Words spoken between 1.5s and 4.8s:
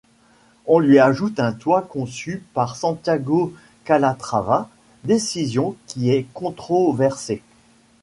toit conçu par Santiago Calatrava,